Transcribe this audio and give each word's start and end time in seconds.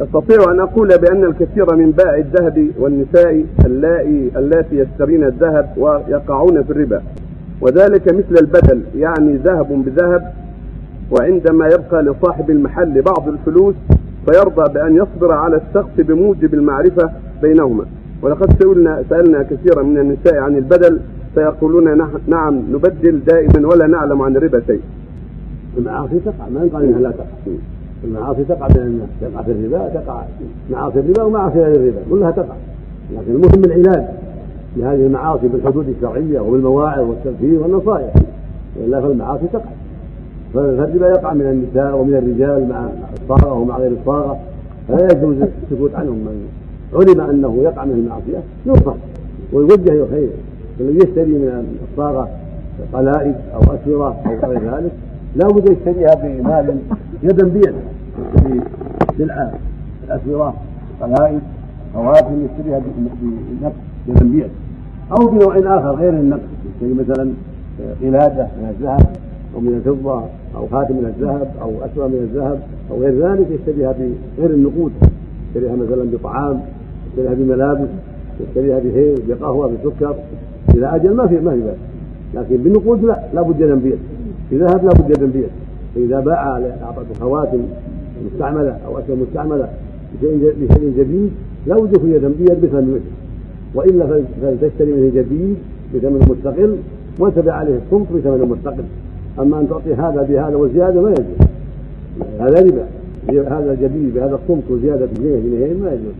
أستطيع 0.00 0.52
أن 0.52 0.60
أقول 0.60 0.88
بأن 0.88 1.24
الكثير 1.24 1.76
من 1.76 1.90
بائع 1.90 2.16
الذهب 2.16 2.70
والنساء 2.78 3.44
اللائي 3.66 4.30
اللاتي 4.36 4.78
يشترين 4.78 5.24
الذهب 5.24 5.74
ويقعون 5.76 6.62
في 6.62 6.70
الربا. 6.70 7.02
وذلك 7.60 8.14
مثل 8.14 8.42
البدل 8.42 8.82
يعني 8.96 9.36
ذهب 9.36 9.84
بذهب 9.86 10.32
وعندما 11.10 11.66
يبقى 11.66 12.02
لصاحب 12.02 12.50
المحل 12.50 13.02
بعض 13.02 13.28
الفلوس 13.28 13.74
فيرضى 14.26 14.72
بأن 14.72 14.96
يصبر 14.96 15.32
على 15.32 15.56
الشخص 15.56 15.90
بموجب 15.98 16.54
المعرفة 16.54 17.10
بينهما. 17.42 17.84
ولقد 18.22 18.62
سئلنا 18.62 19.02
سألنا 19.10 19.42
كثيرا 19.42 19.82
من 19.82 19.98
النساء 19.98 20.36
عن 20.36 20.56
البدل 20.56 21.00
فيقولون 21.34 22.08
نعم 22.26 22.62
نبدل 22.72 23.20
دائما 23.26 23.68
ولا 23.68 23.86
نعلم 23.86 24.22
عن 24.22 24.36
الربا 24.36 24.62
شيء. 24.66 24.80
المعاصي 25.78 26.20
تقع 26.20 26.48
ما 26.54 26.64
يقال 26.64 26.84
إنها 26.84 27.00
لا 27.00 27.10
تقع. 27.10 27.52
المعاصي 28.04 28.44
تقع 28.44 28.66
بين 28.66 28.82
الناس 28.82 29.08
تقع 29.20 29.42
في 29.42 29.50
الربا 29.52 29.88
تقع 29.88 30.22
معاصي 30.70 31.00
الربا 31.00 31.22
ومعاصي 31.22 31.58
غير 31.58 31.76
الربا 31.76 32.00
كلها 32.10 32.30
تقع. 32.30 32.54
لكن 33.12 33.30
المهم 33.30 33.64
العلاج 33.64 34.04
لهذه 34.76 35.06
المعاصي 35.06 35.48
بالحدود 35.48 35.88
الشرعية 35.88 36.40
وبالمواعظ 36.40 37.08
والتذكير 37.08 37.62
والنصائح. 37.62 38.14
وإلا 38.80 39.00
فالمعاصي 39.00 39.46
تقع. 39.52 39.70
فالربا 40.54 41.08
يقع 41.08 41.32
من 41.32 41.46
النساء 41.46 41.96
ومن 41.96 42.14
الرجال 42.14 42.68
مع 42.68 42.88
الصاغه 43.22 43.52
ومع 43.52 43.78
غير 43.78 43.92
الصاغه 44.00 44.38
فلا 44.88 45.08
يجوز 45.12 45.36
السكوت 45.72 45.94
عنهم. 45.94 46.16
من 46.16 46.48
علم 46.94 47.20
أنه 47.20 47.62
يقع 47.62 47.84
من 47.84 47.92
المعصية 47.92 48.42
ينصح 48.66 48.94
ويوجه 49.52 49.92
إلى 49.92 50.02
الخير. 50.02 50.28
الذي 50.80 50.96
يشتري 50.96 51.32
من 51.32 51.78
الصاغه 51.92 52.28
قلائد 52.92 53.34
أو 53.54 53.60
أسورة 53.60 54.16
أو 54.26 54.50
غير 54.50 54.60
ذلك 54.60 54.92
لا 55.36 55.46
بد 55.48 55.70
يشتريها 55.70 56.14
بمال 56.14 56.78
يدا 57.22 57.48
بيد 57.48 57.74
سلعة 59.18 59.52
الاسوره 60.04 60.54
قلائد 61.00 61.40
خواتم 61.94 62.46
يشتريها 62.46 62.78
بنقد 62.78 63.72
يدا 64.08 64.24
بيد. 64.24 64.50
أو 65.12 65.26
بنوع 65.26 65.58
آخر 65.78 65.94
غير 65.94 66.10
النقد 66.10 66.40
يشتري 66.66 66.94
مثلا 66.94 67.30
قلادة 68.02 68.42
من 68.44 68.74
الذهب 68.78 69.06
أو 69.54 69.60
من 69.60 69.74
الفضة 69.74 70.22
أو 70.56 70.66
خاتم 70.72 70.94
من 70.94 71.12
الذهب 71.16 71.48
أو 71.62 71.70
اسوره 71.84 72.06
من 72.06 72.28
الذهب 72.30 72.58
أو 72.90 73.00
غير 73.00 73.28
ذلك 73.28 73.46
يشتريها 73.50 73.94
بغير 74.38 74.50
النقود. 74.50 74.92
يشتريها 75.48 75.76
مثلا 75.76 76.04
بطعام 76.12 76.60
يشتريها 77.08 77.34
بملابس 77.34 77.88
يشتريها 78.40 78.78
بهيل 78.78 79.18
بقهوة 79.28 79.66
بسكر. 79.72 80.14
إلى 80.74 80.96
أجل 80.96 81.14
ما 81.14 81.26
في 81.26 81.40
ما 81.40 81.50
في 81.50 81.60
بأس. 81.60 81.76
لكن 82.34 82.56
بالنقود 82.56 83.04
لا 83.04 83.20
لا 83.34 83.42
بد 83.42 83.60
يدا 83.60 83.74
بيد. 83.74 83.98
في 84.50 84.58
ذهب 84.58 84.84
لا 84.84 84.90
بد 84.90 85.10
يدا 85.10 85.26
بيد. 85.26 85.48
فإذا 85.94 86.20
باع 86.20 86.58
اعطته 86.58 87.14
خواتم 87.20 87.60
مستعملة 88.26 88.78
أو 88.86 88.98
اسهم 88.98 89.22
مستعملة 89.22 89.68
بشيء 90.22 90.92
جديد 90.98 91.30
لا 91.66 91.76
بد 91.76 91.96
يكون 91.96 92.10
يدا 92.10 92.28
بيد 92.28 92.60
بثمن 92.60 92.90
مثله 92.94 93.24
وإلا 93.74 94.22
فلتشتري 94.42 94.92
منه 94.92 95.10
جديد 95.14 95.56
بثمن 95.94 96.26
مستقل 96.30 96.76
وتبع 97.18 97.52
عليه 97.52 97.78
الصمت 97.86 98.06
بثمن 98.12 98.48
مستقل. 98.48 98.84
أما 99.38 99.60
أن 99.60 99.68
تعطي 99.68 99.94
هذا 99.94 100.22
بهذا 100.22 100.56
وزيادة 100.56 101.02
ما 101.02 101.10
يجوز. 101.10 101.48
هذا 102.40 102.60
ربا. 102.62 102.86
هذا 103.30 103.76
جديد 103.82 104.14
بهذا 104.14 104.38
الصمت 104.42 104.62
وزيادة 104.70 105.08
جنيه 105.16 105.36
جنيهين 105.36 105.80
ما 105.82 105.88
يجوز. 105.88 106.14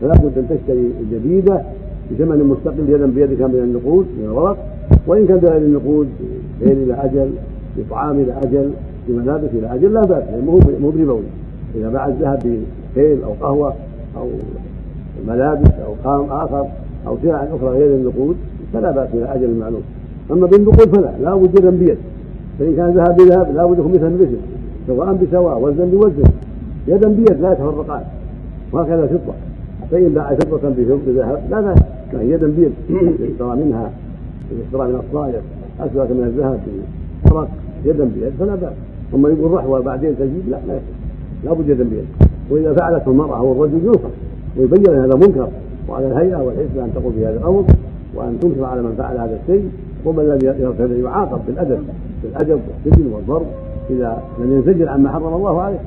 فلا 0.00 0.12
بد 0.14 0.38
أن 0.38 0.46
تشتري 0.48 0.90
الجديده 1.00 1.62
بثمن 2.10 2.44
مستقل 2.44 2.88
يدا 2.88 3.06
بيدك 3.06 3.42
من 3.42 3.60
النقود 3.64 4.06
من 4.18 4.24
الورق. 4.24 4.56
وإن 5.06 5.26
كان 5.26 5.38
بغير 5.38 5.56
النقود 5.56 6.08
غير 6.62 6.72
إلى 6.72 6.94
أجل 6.94 7.30
بطعام 7.78 8.20
إلى 8.20 8.32
أجل 8.42 8.70
بملابس 9.08 9.48
إلى 9.54 9.74
أجل 9.74 9.94
لا 9.94 10.00
بأس 10.00 10.24
يعني 10.28 10.42
مو 10.80 10.90
بربوي. 10.90 11.22
إذا 11.74 11.88
باع 11.88 12.06
الذهب 12.06 12.38
بخيل 12.94 13.22
أو 13.22 13.32
قهوة 13.40 13.74
أو 14.16 14.28
ملابس 15.28 15.70
أو 15.86 15.92
قام 16.04 16.30
آخر 16.30 16.66
أو 17.06 17.16
سلع 17.22 17.42
أخرى 17.42 17.68
غير 17.68 17.96
النقود 17.96 18.36
فلا 18.72 18.90
بأس 18.90 19.08
إلى 19.14 19.34
أجل 19.34 19.58
معلوم. 19.60 19.82
أما 20.30 20.46
بالنقود 20.46 20.96
فلا 20.96 21.10
لا 21.22 21.34
بد 21.34 21.66
بيد 21.66 21.98
فإن 22.58 22.76
كان 22.76 22.90
ذهب 22.90 23.16
بذهب 23.16 23.54
لا 23.54 23.66
بد 23.66 23.78
يكون 23.78 23.92
مثل 23.92 24.10
مثل 24.10 24.36
سواء 24.86 25.12
بسواء 25.12 25.60
وزنا 25.62 25.84
بوزن. 25.84 26.30
يدا 26.88 27.08
بيد 27.08 27.40
لا 27.40 27.52
يتفرقان. 27.52 28.02
وهكذا 28.72 29.06
فضة. 29.06 29.32
فإن 29.90 30.08
باع 30.08 30.34
فضة 30.34 30.68
بذهب 30.68 31.40
لا 31.50 31.60
بأس. 31.60 31.78
لكن 32.12 32.30
يدا 32.30 32.46
بيد 32.46 32.72
يشترى 33.20 33.56
منها 33.56 33.90
يشترى 34.66 34.88
من 34.88 35.02
الصائغ 35.08 35.40
اسود 35.80 36.12
من 36.12 36.24
الذهب 36.24 36.60
بفرق 37.24 37.48
يدا 37.84 38.04
بيد 38.04 38.32
فلا 38.38 38.54
بأس. 38.54 38.72
اما 39.14 39.28
يقول 39.28 39.50
رحوه 39.50 39.80
بعدين 39.80 40.18
تجيب 40.18 40.48
لا 40.48 40.58
لا 40.68 40.78
لا 41.44 41.52
بد 41.52 41.66
بيد 41.66 42.06
وإذا 42.50 42.74
فعلته 42.74 43.10
المرأة 43.10 43.38
أو 43.38 43.52
الرجل 43.52 43.84
ينصح 43.84 44.10
ويبين 44.56 44.94
هذا 44.94 45.14
منكر 45.14 45.48
وعلى 45.88 46.06
الهيئة 46.06 46.36
والحسبه 46.36 46.84
ان 46.84 46.90
تقوم 46.94 47.12
بهذا 47.16 47.36
الأمر 47.36 47.64
وأن 48.14 48.40
تنكر 48.40 48.64
على 48.64 48.82
من 48.82 48.94
فعل 48.98 49.18
هذا 49.18 49.38
الشيء 49.42 49.70
ومن 50.04 50.24
لم 50.24 50.38
يغفر 50.60 50.92
يعاقب 50.92 51.40
بالأدب 51.46 51.78
بالأدب 52.22 52.60
والسجن 52.86 53.12
والضرب 53.12 53.46
إذا 53.90 54.22
لم 54.38 54.52
ينزجر 54.52 54.88
عما 54.88 55.12
حرم 55.12 55.34
الله 55.34 55.62
عليه. 55.62 55.78